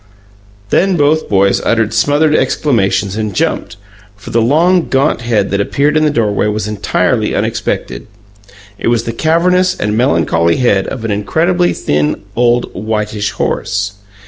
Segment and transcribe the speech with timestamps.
[0.71, 3.77] Then both boys uttered smothered exclamations and jumped,
[4.15, 8.07] for the long, gaunt head that appeared in the doorway was entirely unexpected.
[8.79, 13.93] It was the cavernous and melancholy head of an incredibly thin, old, whitish horse.